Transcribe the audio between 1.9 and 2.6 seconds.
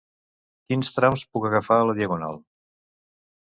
la Diagonal?